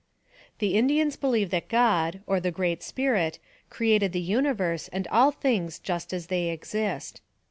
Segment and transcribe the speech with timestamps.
[0.57, 3.37] The Indians believe that God, or the Great Spirit,
[3.69, 7.21] created the universe and all things just as they exist.